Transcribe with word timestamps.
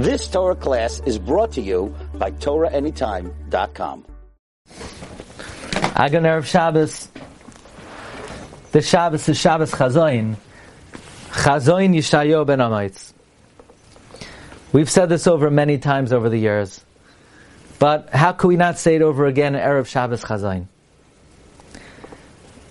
This 0.00 0.28
Torah 0.28 0.56
class 0.56 1.02
is 1.04 1.18
brought 1.18 1.52
to 1.52 1.60
you 1.60 1.94
by 2.14 2.30
TorahAnytime.com. 2.30 4.06
Agan 5.94 6.22
Erev 6.22 6.46
Shabbos. 6.46 7.10
The 8.72 8.80
Shabbos 8.80 9.28
is 9.28 9.38
Shabbos 9.38 9.72
Chazoin. 9.72 10.36
Chazoin 11.28 11.94
Yishayo 11.94 12.46
ben 12.46 12.60
Amitz. 12.60 13.12
We've 14.72 14.88
said 14.88 15.10
this 15.10 15.26
over 15.26 15.50
many 15.50 15.76
times 15.76 16.14
over 16.14 16.30
the 16.30 16.38
years. 16.38 16.82
But 17.78 18.08
how 18.08 18.32
could 18.32 18.48
we 18.48 18.56
not 18.56 18.78
say 18.78 18.96
it 18.96 19.02
over 19.02 19.26
again 19.26 19.54
in 19.54 19.60
Erev 19.60 19.86
Shabbos 19.86 20.24
Chazain? 20.24 20.66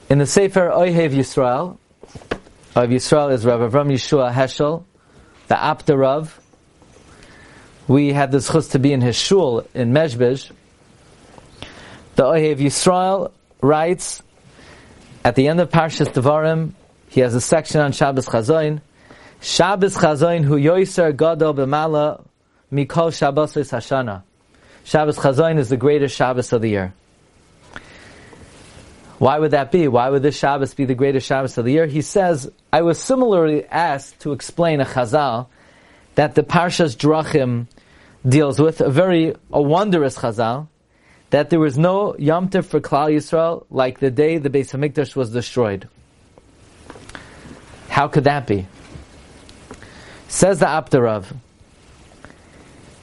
In 0.09 0.17
the 0.17 0.25
Sefer 0.25 0.71
Oihev 0.71 1.11
Yisrael, 1.11 1.77
of 2.75 2.89
Yisrael 2.89 3.31
is 3.31 3.45
Rav 3.45 3.59
Avram 3.71 3.91
Yeshua 3.93 4.33
Heschel, 4.33 4.83
the 5.47 5.53
Aptarav. 5.53 6.31
We 7.89 8.13
had 8.13 8.31
the 8.31 8.39
chus 8.39 8.67
to 8.69 8.79
be 8.79 8.93
in 8.93 9.01
his 9.01 9.15
shul 9.15 9.65
in 9.73 9.91
Mezhbizh. 9.93 10.51
The 12.17 12.23
Ohev 12.23 12.57
Yisrael 12.57 13.31
writes 13.61 14.21
at 15.25 15.33
the 15.33 15.47
end 15.47 15.59
of 15.59 15.71
Parshas 15.71 16.05
Devarim, 16.05 16.73
he 17.07 17.21
has 17.21 17.33
a 17.33 17.41
section 17.41 17.81
on 17.81 17.91
Shabbos 17.91 18.27
Chazoin. 18.27 18.81
Shabbos 19.41 19.95
Chazoin 19.95 20.43
hu 20.43 20.55
yoiser 20.55 21.17
gadol 21.17 21.55
b'mala 21.55 22.23
mikol 22.71 23.11
Shabbos 23.11 23.55
Hashana. 23.55 24.21
Shabbos 24.83 25.17
Chazoin 25.17 25.57
is 25.57 25.69
the 25.69 25.77
greatest 25.77 26.15
Shabbos 26.15 26.53
of 26.53 26.61
the 26.61 26.69
year. 26.69 26.93
Why 29.17 29.39
would 29.39 29.51
that 29.51 29.71
be? 29.71 29.87
Why 29.87 30.11
would 30.11 30.21
this 30.21 30.37
Shabbos 30.37 30.75
be 30.75 30.85
the 30.85 30.93
greatest 30.93 31.25
Shabbos 31.25 31.57
of 31.57 31.65
the 31.65 31.71
year? 31.71 31.87
He 31.87 32.03
says, 32.03 32.51
I 32.71 32.83
was 32.83 32.99
similarly 32.99 33.65
asked 33.65 34.19
to 34.19 34.33
explain 34.33 34.79
a 34.79 34.85
Chazal 34.85 35.47
that 36.13 36.35
the 36.35 36.43
Parshas 36.43 36.95
Drachim 36.95 37.65
deals 38.27 38.59
with, 38.59 38.81
a 38.81 38.89
very, 38.89 39.35
a 39.51 39.61
wondrous 39.61 40.17
Chazal, 40.17 40.67
that 41.29 41.49
there 41.49 41.59
was 41.59 41.77
no 41.77 42.15
Yom 42.17 42.49
Tov 42.49 42.65
for 42.65 42.79
Klal 42.79 43.09
Yisrael 43.09 43.65
like 43.69 43.99
the 43.99 44.11
day 44.11 44.37
the 44.37 44.49
Beis 44.49 44.71
Hamikdash 44.71 45.15
was 45.15 45.31
destroyed. 45.31 45.87
How 47.87 48.07
could 48.07 48.25
that 48.25 48.47
be? 48.47 48.67
Says 50.27 50.59
the 50.59 50.65
Aptarav. 50.65 51.25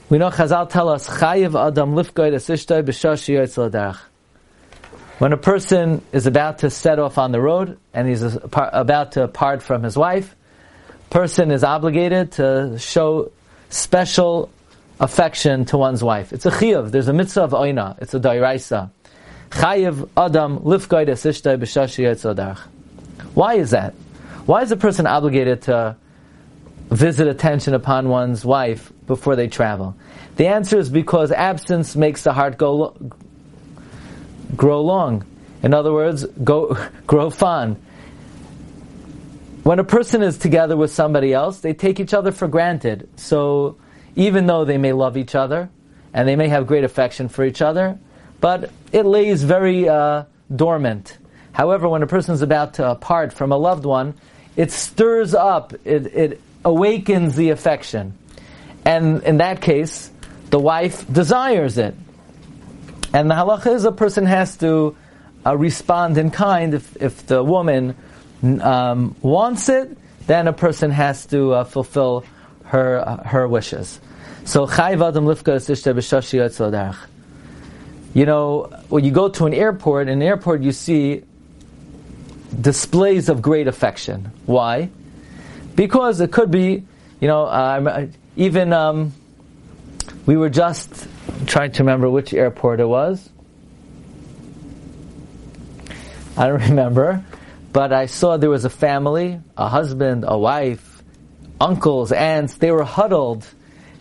We 0.09 0.17
know 0.17 0.29
Chazal 0.29 0.69
tell 0.69 0.89
us, 0.89 1.09
Chayiv 1.09 1.67
Adam 1.67 1.93
Yotzladarach. 1.93 3.99
When 5.19 5.33
a 5.33 5.37
person 5.37 6.03
is 6.11 6.27
about 6.27 6.59
to 6.59 6.69
set 6.69 6.99
off 6.99 7.17
on 7.17 7.31
the 7.31 7.41
road 7.41 7.79
and 7.93 8.07
he's 8.07 8.21
about 8.21 9.13
to 9.13 9.27
part 9.27 9.63
from 9.63 9.83
his 9.83 9.97
wife, 9.97 10.35
person 11.09 11.51
is 11.51 11.63
obligated 11.63 12.33
to 12.33 12.77
show 12.77 13.31
special 13.69 14.51
affection 14.99 15.65
to 15.65 15.77
one's 15.77 16.03
wife. 16.03 16.33
It's 16.33 16.45
a 16.45 16.51
chiyuv. 16.51 16.91
There's 16.91 17.07
a 17.07 17.13
mitzvah 17.13 17.43
of 17.43 17.51
oina. 17.51 17.97
It's 18.01 18.13
a 18.13 18.19
dairaisa. 18.19 18.89
Chayiv 19.51 20.09
adam 20.17 20.59
lifgoid 20.59 21.07
esishtay 21.07 21.57
b'shashi 21.59 22.57
Why 23.33 23.55
is 23.55 23.71
that? 23.71 23.93
Why 24.45 24.61
is 24.61 24.71
a 24.71 24.77
person 24.77 25.07
obligated 25.07 25.63
to 25.63 25.95
visit 26.89 27.27
attention 27.27 27.73
upon 27.73 28.09
one's 28.09 28.43
wife 28.45 28.91
before 29.05 29.35
they 29.35 29.47
travel? 29.47 29.95
The 30.37 30.47
answer 30.47 30.77
is 30.77 30.89
because 30.89 31.31
absence 31.31 31.95
makes 31.95 32.23
the 32.23 32.33
heart 32.33 32.57
go 32.57 32.95
grow 34.55 34.81
long. 34.81 35.25
In 35.63 35.73
other 35.73 35.91
words, 35.91 36.25
go, 36.25 36.77
grow 37.07 37.29
fond. 37.29 37.81
When 39.63 39.79
a 39.79 39.83
person 39.83 40.21
is 40.21 40.37
together 40.37 40.77
with 40.77 40.91
somebody 40.91 41.33
else, 41.33 41.59
they 41.59 41.73
take 41.73 41.99
each 41.99 42.13
other 42.13 42.31
for 42.31 42.47
granted. 42.47 43.09
So 43.17 43.77
even 44.17 44.47
though 44.47 44.65
they 44.65 44.79
may 44.79 44.91
love 44.91 45.15
each 45.15 45.35
other 45.35 45.69
and 46.13 46.27
they 46.27 46.35
may 46.35 46.49
have 46.49 46.65
great 46.65 46.83
affection 46.83 47.29
for 47.29 47.45
each 47.45 47.61
other, 47.61 47.97
but 48.41 48.71
it 48.91 49.05
lays 49.05 49.43
very 49.43 49.87
uh, 49.87 50.23
dormant. 50.53 51.17
However, 51.53 51.87
when 51.87 52.01
a 52.01 52.07
person 52.07 52.33
is 52.33 52.41
about 52.41 52.73
to 52.75 52.95
part 52.95 53.31
from 53.31 53.51
a 53.51 53.57
loved 53.57 53.85
one, 53.85 54.15
it 54.55 54.71
stirs 54.71 55.35
up, 55.35 55.73
it, 55.85 56.07
it 56.07 56.41
awakens 56.65 57.35
the 57.35 57.51
affection. 57.51 58.17
And 58.83 59.21
in 59.23 59.37
that 59.37 59.61
case, 59.61 60.09
the 60.49 60.59
wife 60.59 61.05
desires 61.11 61.77
it. 61.77 61.93
And 63.13 63.29
the 63.29 63.35
halacha 63.35 63.73
is 63.75 63.85
a 63.85 63.91
person 63.91 64.25
has 64.25 64.57
to 64.57 64.97
uh, 65.45 65.55
respond 65.55 66.17
in 66.17 66.31
kind. 66.31 66.73
If, 66.73 66.97
if 66.99 67.27
the 67.27 67.43
woman 67.43 67.95
um, 68.43 69.15
wants 69.21 69.69
it, 69.69 69.95
then 70.25 70.47
a 70.47 70.53
person 70.53 70.89
has 70.89 71.27
to 71.27 71.53
uh, 71.53 71.63
fulfill 71.65 72.23
her 72.67 73.21
her 73.25 73.47
wishes. 73.47 73.99
So 74.45 74.65
chayv 74.65 75.05
adam 75.05 75.25
lifka 75.25 76.97
You 78.13 78.25
know, 78.25 78.63
when 78.89 79.03
you 79.03 79.11
go 79.11 79.29
to 79.29 79.45
an 79.45 79.53
airport, 79.53 80.07
in 80.07 80.21
an 80.21 80.21
airport 80.21 80.61
you 80.61 80.71
see 80.71 81.23
displays 82.59 83.29
of 83.29 83.41
great 83.41 83.67
affection. 83.67 84.31
Why? 84.45 84.89
Because 85.75 86.21
it 86.21 86.31
could 86.31 86.49
be, 86.49 86.83
you 87.19 87.27
know, 87.27 87.43
uh, 87.43 88.07
even 88.35 88.73
um, 88.73 89.13
we 90.25 90.37
were 90.37 90.49
just 90.49 91.07
trying 91.45 91.71
to 91.73 91.83
remember 91.83 92.09
which 92.09 92.33
airport 92.33 92.79
it 92.79 92.87
was. 92.87 93.29
I 96.35 96.47
don't 96.47 96.61
remember, 96.69 97.23
but 97.73 97.93
I 97.93 98.05
saw 98.05 98.37
there 98.37 98.49
was 98.49 98.65
a 98.65 98.69
family, 98.69 99.39
a 99.55 99.67
husband, 99.67 100.25
a 100.27 100.37
wife, 100.37 100.96
uncles, 101.59 102.11
aunts. 102.11 102.55
They 102.55 102.71
were 102.71 102.83
huddled. 102.83 103.47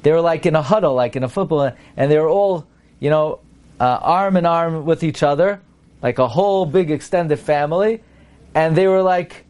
They 0.02 0.12
were 0.12 0.20
like 0.20 0.46
in 0.46 0.54
a 0.54 0.62
huddle, 0.62 0.94
like 0.94 1.16
in 1.16 1.24
a 1.24 1.28
football, 1.28 1.72
and 1.96 2.10
they 2.10 2.18
were 2.18 2.28
all, 2.28 2.66
you 3.00 3.10
know, 3.10 3.40
uh, 3.80 3.84
arm 3.84 4.36
in 4.36 4.46
arm 4.46 4.84
with 4.84 5.02
each 5.02 5.22
other, 5.22 5.60
like 6.02 6.18
a 6.18 6.28
whole 6.28 6.64
big 6.66 6.90
extended 6.90 7.38
family, 7.38 8.02
and 8.54 8.76
they 8.76 8.86
were 8.86 9.02
like 9.02 9.44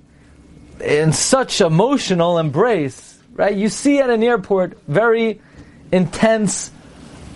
in 0.80 1.12
such 1.12 1.60
emotional 1.60 2.38
embrace, 2.38 3.18
right? 3.34 3.54
You 3.54 3.68
see 3.68 3.98
at 3.98 4.10
an 4.10 4.22
airport 4.22 4.78
very 4.88 5.40
intense 5.92 6.70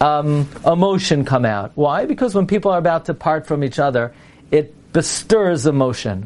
um, 0.00 0.48
emotion 0.66 1.24
come 1.24 1.44
out. 1.44 1.72
Why? 1.74 2.06
Because 2.06 2.34
when 2.34 2.46
people 2.46 2.70
are 2.70 2.78
about 2.78 3.06
to 3.06 3.14
part 3.14 3.46
from 3.46 3.62
each 3.62 3.78
other, 3.78 4.14
it 4.50 4.92
bestirs 4.92 5.66
emotion. 5.66 6.22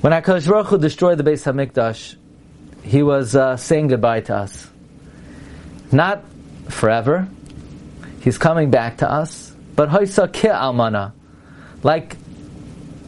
When 0.00 0.12
HaKadosh 0.12 0.46
Baruch 0.46 0.66
Hu 0.66 0.78
destroyed 0.78 1.18
the 1.18 1.24
Beis 1.24 1.44
HaMikdash, 1.50 2.16
He 2.84 3.02
was 3.02 3.34
uh, 3.34 3.56
saying 3.56 3.88
goodbye 3.88 4.20
to 4.22 4.36
us. 4.36 4.68
Not 5.90 6.22
forever. 6.68 7.26
He's 8.20 8.38
coming 8.38 8.70
back 8.70 8.98
to 8.98 9.10
us. 9.10 9.52
But 9.74 9.88
Hoisa 9.88 10.30
Ki 10.32 10.48
Almana. 10.48 11.12
Like, 11.82 12.16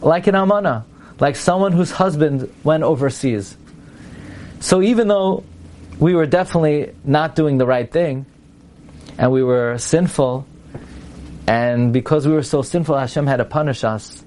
like 0.01 0.27
an 0.27 0.35
Almana. 0.35 0.85
Like 1.21 1.37
someone 1.37 1.73
whose 1.73 1.91
husband 1.91 2.53
went 2.65 2.83
overseas. 2.83 3.57
So 4.61 4.83
even 4.83 5.09
though 5.09 5.45
we 5.99 6.15
were 6.15 6.27
definitely 6.27 6.95
not 7.05 7.37
doing 7.37 7.59
the 7.59 7.67
right 7.67 7.91
thing, 7.91 8.27
and 9.19 9.31
we 9.31 9.43
were 9.43 9.79
sinful, 9.79 10.47
and 11.47 11.93
because 11.93 12.27
we 12.27 12.33
were 12.33 12.43
so 12.43 12.63
sinful, 12.63 12.97
Hashem 12.99 13.27
had 13.27 13.37
to 13.37 13.45
punish 13.45 13.85
us. 13.85 14.25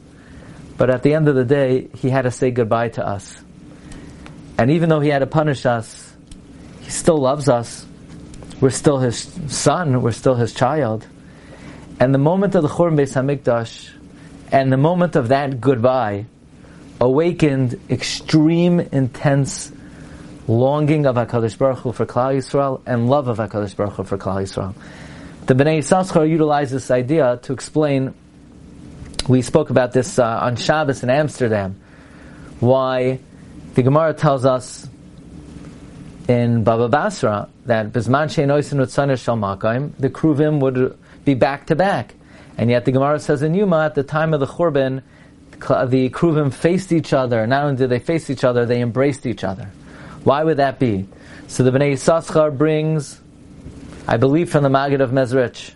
But 0.78 0.90
at 0.90 1.04
the 1.04 1.14
end 1.14 1.28
of 1.28 1.36
the 1.36 1.44
day, 1.44 1.90
He 1.96 2.10
had 2.10 2.24
to 2.24 2.32
say 2.32 2.52
goodbye 2.52 2.90
to 2.90 3.06
us. 3.06 3.44
And 4.60 4.72
even 4.72 4.90
though 4.90 5.00
He 5.00 5.08
had 5.08 5.20
to 5.20 5.26
punish 5.26 5.66
us, 5.66 6.14
He 6.82 6.92
still 6.92 7.18
loves 7.18 7.48
us. 7.48 7.86
We're 8.60 8.72
still 8.72 8.98
His 8.98 9.18
son, 9.48 10.02
we're 10.02 10.12
still 10.12 10.36
His 10.36 10.54
child. 10.54 11.08
And 11.98 12.14
the 12.14 12.20
moment 12.20 12.56
of 12.56 12.64
the 12.64 12.68
Churban 12.68 12.98
Beis 12.98 13.14
Hamikdash, 13.14 13.90
and 14.52 14.70
the 14.70 14.78
moment 14.78 15.16
of 15.16 15.30
that 15.30 15.62
goodbye, 15.62 16.26
awakened 17.00 17.80
extreme, 17.90 18.82
intense 18.82 19.72
longing 20.46 21.06
of 21.06 21.16
HaKadosh 21.16 21.58
Baruch 21.58 21.80
Hu 21.80 21.92
for 21.94 22.06
Klal 22.06 22.36
Yisrael 22.36 22.82
and 22.86 23.10
love 23.10 23.30
of 23.30 23.38
HaKadosh 23.38 23.78
Baruch 23.78 23.94
Hu 23.94 24.04
for 24.04 24.18
Klal 24.18 24.42
Yisrael. 24.42 24.76
The 25.46 25.54
Bnei 25.54 25.78
Yissaschar 25.78 26.30
utilize 26.30 26.70
this 26.70 26.92
idea 26.92 27.40
to 27.44 27.54
explain, 27.54 28.14
we 29.30 29.42
spoke 29.42 29.70
about 29.70 29.94
this 29.94 30.20
uh, 30.20 30.26
on 30.26 30.58
Shabbos 30.58 31.02
in 31.02 31.10
Amsterdam, 31.10 31.80
why 32.60 33.20
the 33.80 33.84
Gemara 33.84 34.14
tells 34.14 34.44
us 34.44 34.90
in 36.28 36.66
Baba 36.66 36.90
Basra 36.90 37.48
that 37.66 37.94
Bisman 37.94 38.28
Sheinoisin 38.28 39.96
the 39.98 40.10
Kruvim 40.10 40.60
would 40.60 41.00
be 41.24 41.34
back 41.34 41.68
to 41.68 41.78
back. 41.78 42.14
And 42.58 42.70
yet 42.70 42.84
the 42.84 42.92
Gemara 42.92 43.22
says 43.22 43.42
in 43.42 43.54
Yuma, 43.54 43.86
at 43.86 43.96
the 43.96 44.04
time 44.04 44.34
of 44.34 44.42
the 44.42 44.48
Churban, 44.48 45.02
the 45.52 46.10
Kruvim 46.10 46.54
faced 46.54 46.92
each 46.92 47.14
other. 47.14 47.48
Not 47.48 47.64
only 47.64 47.78
did 47.78 47.90
they 47.90 48.00
face 48.00 48.30
each 48.30 48.44
other, 48.44 48.66
they 48.66 48.82
embraced 48.82 49.26
each 49.26 49.46
other. 49.46 49.72
Why 50.26 50.44
would 50.44 50.58
that 50.58 50.78
be? 50.78 51.08
So 51.48 51.64
the 51.64 51.72
Bnei 51.72 51.94
Yissaschar 51.94 52.58
brings, 52.58 53.22
I 54.10 54.18
believe 54.18 54.52
from 54.52 54.64
the 54.64 54.70
Maggid 54.70 55.00
of 55.00 55.12
Mezrich, 55.12 55.72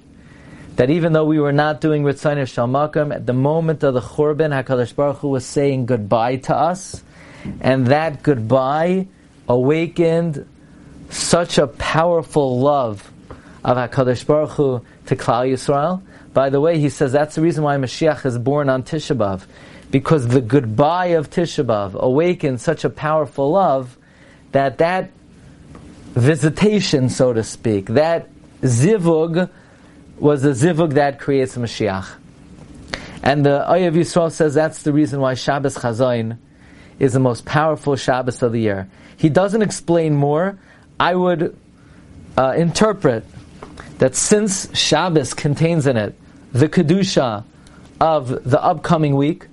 that 0.75 0.89
even 0.89 1.13
though 1.13 1.23
we 1.23 1.39
were 1.39 1.53
not 1.53 1.79
doing 1.79 2.03
Ritzayin 2.03 2.41
Shalmakam, 2.41 3.15
at 3.15 3.25
the 3.25 3.31
moment 3.31 3.81
of 3.81 3.93
the 3.93 4.01
Churban, 4.01 4.51
HaKadosh 4.61 4.93
Baruch 4.93 5.19
Hu 5.19 5.29
was 5.29 5.45
saying 5.45 5.85
goodbye 5.85 6.35
to 6.35 6.53
us, 6.53 7.01
and 7.61 7.87
that 7.87 8.23
goodbye 8.23 9.07
awakened 9.47 10.47
such 11.09 11.57
a 11.57 11.67
powerful 11.67 12.59
love 12.59 13.11
of 13.63 13.77
HaKadosh 13.77 14.25
Baruch 14.25 14.51
Hu 14.51 14.85
to 15.07 15.15
Klal 15.15 15.51
Yisrael. 15.51 16.01
By 16.33 16.49
the 16.49 16.59
way, 16.59 16.79
he 16.79 16.89
says 16.89 17.11
that's 17.11 17.35
the 17.35 17.41
reason 17.41 17.63
why 17.63 17.77
Mashiach 17.77 18.25
is 18.25 18.37
born 18.37 18.69
on 18.69 18.83
Tisha 18.83 19.15
B'Av, 19.15 19.45
because 19.91 20.27
the 20.27 20.41
goodbye 20.41 21.07
of 21.07 21.29
Tisha 21.29 21.65
B'Av 21.65 21.93
awakened 21.93 22.59
such 22.59 22.83
a 22.83 22.89
powerful 22.89 23.51
love 23.51 23.97
that 24.51 24.79
that 24.79 25.11
visitation, 26.13 27.09
so 27.09 27.33
to 27.33 27.43
speak, 27.43 27.87
that 27.87 28.29
zivug 28.61 29.49
was 30.17 30.41
the 30.41 30.49
zivug 30.49 30.93
that 30.93 31.19
creates 31.19 31.55
Mashiach. 31.55 32.07
And 33.21 33.45
the 33.45 33.65
Oyev 33.69 33.93
Yisrael 33.93 34.31
says 34.31 34.53
that's 34.53 34.83
the 34.83 34.93
reason 34.93 35.19
why 35.19 35.33
Shabbos 35.33 35.77
Chazayin 35.77 36.37
is 36.99 37.13
the 37.13 37.19
most 37.19 37.45
powerful 37.45 37.95
Shabbos 37.95 38.41
of 38.41 38.51
the 38.51 38.59
year. 38.59 38.89
He 39.17 39.29
doesn't 39.29 39.61
explain 39.61 40.15
more. 40.15 40.57
I 40.99 41.15
would 41.15 41.57
uh, 42.37 42.53
interpret 42.55 43.25
that 43.99 44.15
since 44.15 44.75
Shabbos 44.77 45.33
contains 45.33 45.87
in 45.87 45.97
it 45.97 46.15
the 46.51 46.67
Kedusha 46.69 47.43
of 47.99 48.49
the 48.49 48.61
upcoming 48.61 49.15
week, 49.15 49.47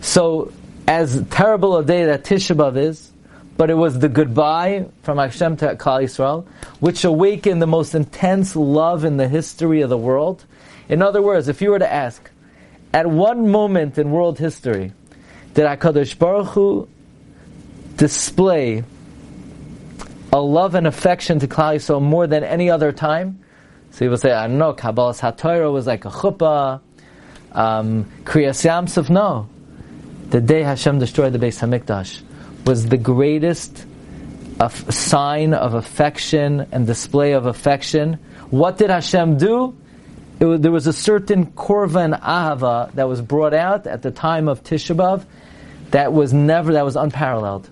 so 0.00 0.52
as 0.86 1.22
terrible 1.30 1.76
a 1.76 1.84
day 1.84 2.06
that 2.06 2.24
Tisha 2.24 2.56
B'Av 2.56 2.76
is, 2.76 3.10
but 3.56 3.70
it 3.70 3.74
was 3.74 3.98
the 3.98 4.08
goodbye 4.08 4.86
from 5.02 5.18
Hashem 5.18 5.56
to 5.58 5.76
Klal 5.76 6.02
Yisrael, 6.02 6.46
which 6.80 7.04
awakened 7.04 7.62
the 7.62 7.66
most 7.66 7.94
intense 7.94 8.56
love 8.56 9.04
in 9.04 9.16
the 9.16 9.28
history 9.28 9.80
of 9.80 9.90
the 9.90 9.98
world. 9.98 10.44
In 10.88 11.02
other 11.02 11.22
words, 11.22 11.48
if 11.48 11.62
you 11.62 11.70
were 11.70 11.78
to 11.78 11.92
ask, 11.92 12.30
at 12.92 13.06
one 13.06 13.50
moment 13.50 13.98
in 13.98 14.10
world 14.10 14.38
history, 14.38 14.92
did 15.54 15.64
HaKadosh 15.66 16.18
Baruch 16.18 16.48
Hu 16.48 16.88
display 17.96 18.84
a 20.32 20.40
love 20.40 20.74
and 20.74 20.86
affection 20.86 21.38
to 21.38 21.46
Klal 21.46 21.76
Yisrael 21.76 22.02
more 22.02 22.26
than 22.26 22.42
any 22.44 22.70
other 22.70 22.92
time? 22.92 23.38
So 23.92 24.08
will 24.08 24.16
say, 24.16 24.32
I 24.32 24.48
don't 24.48 24.58
know, 24.58 24.74
Kabbalas 24.74 25.20
HaTorah 25.20 25.72
was 25.72 25.86
like 25.86 26.04
a 26.04 26.10
chuppah, 26.10 26.80
um, 27.52 28.10
Kriyas 28.24 28.64
Yamsuf, 28.68 29.08
no. 29.08 29.48
The 30.30 30.40
day 30.40 30.64
Hashem 30.64 30.98
destroyed 30.98 31.32
the 31.32 31.38
Beis 31.38 31.60
HaMikdash 31.60 32.22
was 32.66 32.86
the 32.86 32.96
greatest 32.96 33.86
sign 34.90 35.54
of 35.54 35.74
affection 35.74 36.66
and 36.72 36.86
display 36.86 37.32
of 37.32 37.46
affection. 37.46 38.14
What 38.50 38.78
did 38.78 38.90
Hashem 38.90 39.36
do? 39.36 39.76
Was, 40.40 40.60
there 40.60 40.72
was 40.72 40.86
a 40.86 40.92
certain 40.92 41.46
korva 41.52 42.04
and 42.04 42.14
ahava 42.14 42.92
that 42.92 43.08
was 43.08 43.20
brought 43.22 43.54
out 43.54 43.86
at 43.86 44.02
the 44.02 44.10
time 44.10 44.48
of 44.48 44.62
Tisha 44.62 44.96
B'av 44.96 45.24
that 45.90 46.12
was 46.12 46.32
never, 46.32 46.72
that 46.72 46.84
was 46.84 46.96
unparalleled. 46.96 47.70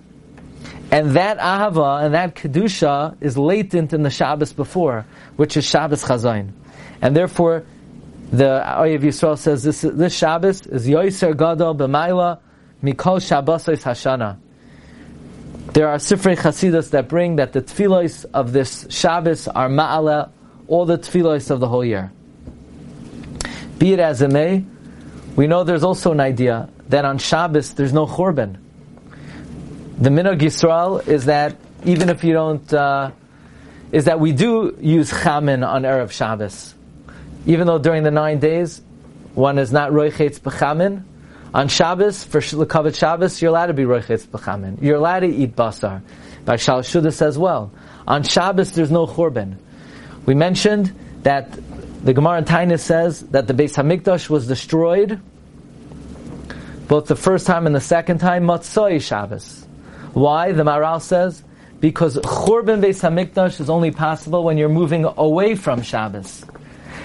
And 0.91 1.11
that 1.11 1.39
ahava 1.39 2.03
and 2.03 2.13
that 2.13 2.35
kedusha 2.35 3.17
is 3.19 3.37
latent 3.37 3.93
in 3.93 4.03
the 4.03 4.09
Shabbos 4.09 4.53
before, 4.53 5.05
which 5.35 5.57
is 5.57 5.65
Shabbos 5.65 6.03
Chazayin. 6.03 6.51
And 7.01 7.15
therefore, 7.15 7.65
the 8.31 8.63
Oyev 8.65 9.01
Yisrael 9.01 9.37
says 9.37 9.63
this, 9.63 9.81
this 9.81 10.15
Shabbos 10.15 10.65
is 10.65 10.87
Yoiser 10.87 11.35
Gadol 11.37 11.75
B'mayla 11.75 12.39
Mikol 12.83 13.19
Shabbosos 13.19 13.83
Hashana. 13.83 14.37
There 15.73 15.87
are 15.87 15.97
Sifrei 15.97 16.37
Chasidus 16.37 16.91
that 16.91 17.07
bring 17.07 17.37
that 17.37 17.53
the 17.53 17.61
tefillos 17.61 18.25
of 18.33 18.53
this 18.53 18.85
Shabbos 18.89 19.47
are 19.47 19.69
ma'ala, 19.69 20.29
all 20.67 20.85
the 20.85 20.97
tefillos 20.97 21.49
of 21.49 21.59
the 21.59 21.67
whole 21.67 21.83
year. 21.83 22.11
Be 23.77 23.93
it 23.93 23.99
as 23.99 24.21
it 24.21 24.31
may, 24.31 24.65
we 25.35 25.47
know 25.47 25.63
there's 25.63 25.83
also 25.83 26.11
an 26.11 26.19
idea 26.19 26.69
that 26.89 27.05
on 27.05 27.17
Shabbos 27.17 27.73
there's 27.73 27.93
no 27.93 28.05
churban. 28.05 28.57
The 29.99 30.09
minhag 30.09 30.39
Yisrael 30.39 31.07
is 31.07 31.25
that 31.25 31.55
even 31.85 32.09
if 32.09 32.23
you 32.23 32.33
don't, 32.33 32.73
uh, 32.73 33.11
is 33.91 34.05
that 34.05 34.19
we 34.19 34.31
do 34.31 34.77
use 34.79 35.11
chamin 35.11 35.67
on 35.67 35.83
erev 35.83 36.11
Shabbos, 36.11 36.73
even 37.45 37.67
though 37.67 37.79
during 37.79 38.03
the 38.03 38.11
nine 38.11 38.39
days 38.39 38.81
one 39.35 39.57
is 39.57 39.71
not 39.71 39.91
roichetz 39.91 40.39
b'chamin, 40.39 41.03
on 41.53 41.67
Shabbos, 41.67 42.23
for 42.23 42.39
Lekavet 42.39 42.97
Shabbos, 42.97 43.39
you're 43.39 43.49
allowed 43.49 43.67
to 43.67 43.73
be 43.73 43.83
Roichetz 43.83 44.25
B'chamin. 44.25 44.81
You're 44.81 44.95
allowed 44.95 45.19
to 45.19 45.27
eat 45.27 45.55
basar. 45.55 46.01
By 46.45 46.55
Shal 46.55 46.81
Shudas 46.81 47.21
as 47.21 47.37
well. 47.37 47.71
On 48.07 48.23
Shabbos, 48.23 48.71
there's 48.71 48.89
no 48.89 49.05
Churban. 49.05 49.57
We 50.25 50.33
mentioned 50.33 50.93
that 51.21 51.47
the 52.03 52.13
Gemara 52.13 52.39
in 52.39 52.45
Tainus 52.45 52.81
says 52.81 53.21
that 53.27 53.47
the 53.47 53.53
Beis 53.53 53.75
Hamikdash 53.75 54.29
was 54.29 54.47
destroyed 54.47 55.21
both 56.87 57.07
the 57.07 57.15
first 57.15 57.47
time 57.47 57.65
and 57.65 57.75
the 57.75 57.81
second 57.81 58.19
time, 58.19 58.43
Matzoi 58.43 59.01
Shabbos. 59.01 59.65
Why? 60.13 60.51
The 60.51 60.63
Maharal 60.63 61.01
says, 61.01 61.43
because 61.79 62.17
Churban 62.17 62.81
Beis 62.81 63.01
Hamikdash 63.01 63.59
is 63.59 63.69
only 63.69 63.91
possible 63.91 64.43
when 64.43 64.57
you're 64.57 64.69
moving 64.69 65.05
away 65.05 65.55
from 65.55 65.81
Shabbos. 65.81 66.45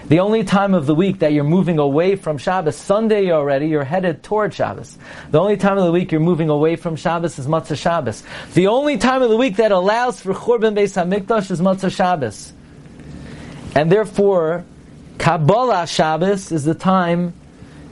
The 0.08 0.20
only 0.20 0.42
time 0.42 0.74
of 0.74 0.86
the 0.86 0.94
week 0.94 1.20
that 1.20 1.32
you're 1.32 1.44
moving 1.44 1.78
away 1.78 2.16
from 2.16 2.38
Shabbos, 2.38 2.76
Sunday 2.76 3.30
already, 3.30 3.68
you're 3.68 3.84
headed 3.84 4.22
toward 4.22 4.52
Shabbos. 4.52 4.98
The 5.30 5.38
only 5.38 5.56
time 5.56 5.78
of 5.78 5.84
the 5.84 5.92
week 5.92 6.12
you're 6.12 6.20
moving 6.20 6.48
away 6.48 6.76
from 6.76 6.96
Shabbos 6.96 7.38
is 7.38 7.46
Matzah 7.46 7.76
Shabbos. 7.76 8.22
The 8.54 8.66
only 8.66 8.98
time 8.98 9.22
of 9.22 9.30
the 9.30 9.36
week 9.36 9.56
that 9.56 9.70
allows 9.70 10.20
for 10.20 10.34
Churban 10.34 10.74
Beis 10.74 10.96
HaMikdash 10.96 11.50
is 11.50 11.60
Matzah 11.60 11.94
Shabbos. 11.94 12.52
And 13.74 13.92
therefore, 13.92 14.64
Kabbalah 15.18 15.86
Shabbos 15.86 16.52
is 16.52 16.64
the 16.64 16.74
time 16.74 17.34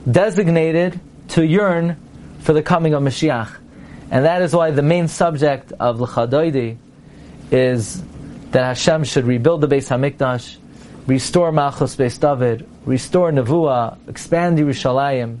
designated 0.09 0.99
to 1.29 1.45
yearn 1.45 1.97
for 2.39 2.53
the 2.53 2.63
coming 2.63 2.93
of 2.93 3.03
Mashiach. 3.03 3.55
And 4.09 4.25
that 4.25 4.41
is 4.41 4.53
why 4.53 4.71
the 4.71 4.81
main 4.81 5.09
subject 5.09 5.73
of 5.73 5.99
L'chadoidi 5.99 6.77
is 7.51 8.01
that 8.51 8.63
Hashem 8.63 9.03
should 9.03 9.25
rebuild 9.25 9.61
the 9.61 9.67
Beis 9.67 9.89
HaMikdash, 9.89 10.57
restore 11.05 11.51
Malchus 11.51 11.97
Beis 11.97 12.17
David, 12.19 12.67
restore 12.85 13.31
Nevuah, 13.31 13.97
expand 14.07 14.57
Yerushalayim. 14.57 15.39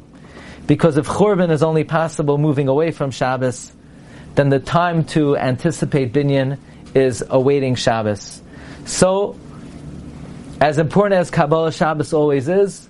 Because 0.67 0.97
if 0.97 1.07
Churban 1.07 1.49
is 1.49 1.63
only 1.63 1.85
possible 1.85 2.37
moving 2.37 2.67
away 2.67 2.91
from 2.91 3.11
Shabbos, 3.11 3.71
then 4.35 4.49
the 4.49 4.59
time 4.59 5.05
to 5.05 5.37
anticipate 5.37 6.11
Binyan 6.11 6.59
is 6.93 7.23
awaiting 7.29 7.75
Shabbos. 7.75 8.41
So, 8.85 9.37
as 10.59 10.77
important 10.79 11.19
as 11.19 11.29
Kabbalah 11.29 11.71
Shabbos 11.71 12.13
always 12.13 12.49
is, 12.49 12.89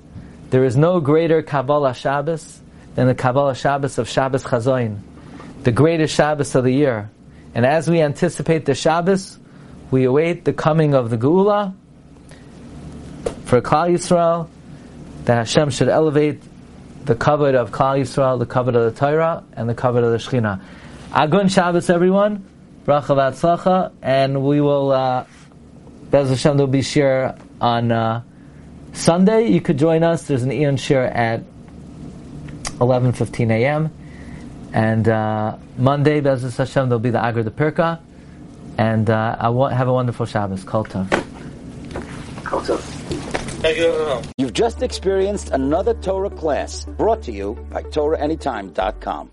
there 0.50 0.64
is 0.64 0.78
no 0.78 1.02
greater 1.02 1.42
Kabbalah 1.42 1.94
Shabbos 1.94 2.62
than 2.96 3.08
the 3.08 3.16
Kabbalah 3.16 3.56
Shabbos 3.56 3.98
of 3.98 4.08
Shabbos 4.08 4.44
Chazoin, 4.44 5.00
the 5.64 5.72
greatest 5.72 6.16
Shabbos 6.16 6.56
of 6.56 6.64
the 6.64 6.72
year. 6.72 7.10
And 7.54 7.66
as 7.66 7.90
we 7.90 8.02
anticipate 8.02 8.66
the 8.66 8.74
Shabbos, 8.74 9.38
we 9.92 10.06
await 10.06 10.46
the 10.46 10.54
coming 10.54 10.94
of 10.94 11.10
the 11.10 11.18
Geula, 11.18 11.74
for 13.46 13.62
Klal 13.62 13.92
Yisrael, 13.92 14.48
that 15.26 15.36
Hashem 15.36 15.70
should 15.72 15.90
elevate 15.90 16.42
the 17.04 17.16
covet 17.16 17.56
of 17.56 17.72
Klal 17.72 18.00
Yisrael, 18.00 18.40
the 18.40 18.46
covet 18.46 18.76
of 18.76 18.94
the 18.94 18.98
Torah, 18.98 19.44
and 19.54 19.70
the 19.70 19.76
covet 19.76 20.04
of 20.04 20.12
the 20.12 20.18
Shechina. 20.18 20.62
Agun 21.12 21.50
Shabbos, 21.50 21.90
everyone. 21.90 22.46
Bracha 22.86 23.16
v'atzlacha, 23.16 23.92
and 24.02 24.44
we 24.44 24.62
will, 24.62 24.92
uh, 24.92 25.26
Bez 26.10 26.30
Hashem, 26.30 26.56
there'll 26.56 26.72
be 26.72 26.82
share 26.82 27.38
on 27.62 27.92
uh, 27.92 28.24
Sunday. 28.94 29.48
You 29.48 29.62
could 29.62 29.78
join 29.78 30.04
us. 30.04 30.24
There's 30.24 30.44
an 30.44 30.52
Eon 30.52 30.78
share 30.78 31.06
at 31.06 31.42
11.15 32.80 33.52
a.m. 33.52 33.92
And 34.74 35.08
uh, 35.08 35.58
Monday, 35.78 36.20
Bez 36.22 36.44
Hashem, 36.58 36.90
there'll 36.90 37.00
be 37.00 37.10
the 37.10 37.24
Agra 37.24 37.44
D'Pirka. 37.44 38.00
And 38.78 39.10
uh, 39.10 39.36
I 39.40 39.50
want, 39.50 39.74
have 39.74 39.88
a 39.88 39.94
wonderful 39.94 40.26
Shabbos. 40.26 40.64
Kol 40.64 40.86
Tov. 40.86 41.10
Kol 42.44 42.62
Tov. 42.62 42.98
You've 44.38 44.54
just 44.54 44.84
experienced 44.84 45.50
another 45.50 45.96
Torah 45.96 46.30
class 46.30 46.86
brought 46.86 47.24
to 47.24 47.32
you 47.32 47.56
by 47.72 47.82
TorahAnytime.com. 47.82 49.26